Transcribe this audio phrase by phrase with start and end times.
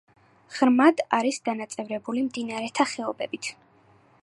[0.53, 3.55] ღრმად არის დანაწევრებული მდინარეთა ხეობებით.